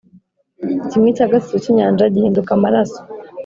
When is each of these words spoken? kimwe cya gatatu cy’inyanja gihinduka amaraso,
kimwe 0.89 1.09
cya 1.17 1.29
gatatu 1.31 1.55
cy’inyanja 1.63 2.11
gihinduka 2.13 2.51
amaraso, 2.57 2.99